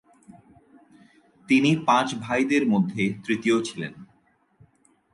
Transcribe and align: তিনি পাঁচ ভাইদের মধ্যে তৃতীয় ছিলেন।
তিনি 1.49 1.71
পাঁচ 1.85 2.07
ভাইদের 2.15 2.63
মধ্যে 2.67 3.03
তৃতীয় 3.25 3.57
ছিলেন। 3.63 3.93